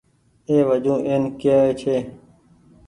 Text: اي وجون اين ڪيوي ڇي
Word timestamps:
اي 0.47 0.55
وجون 0.67 0.99
اين 1.09 1.23
ڪيوي 1.41 1.71
ڇي 1.79 1.97